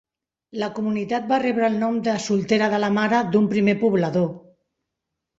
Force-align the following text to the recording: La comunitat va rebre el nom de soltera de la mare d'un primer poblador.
La 0.61 0.67
comunitat 0.77 1.25
va 1.31 1.37
rebre 1.43 1.67
el 1.67 1.75
nom 1.83 1.99
de 2.07 2.15
soltera 2.27 2.69
de 2.71 2.79
la 2.85 2.89
mare 2.95 3.19
d'un 3.35 3.45
primer 3.51 3.75
poblador. 3.83 4.25